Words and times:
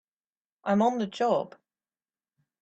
I'm 0.63 0.81
on 0.81 0.97
the 0.97 1.05
job! 1.05 1.55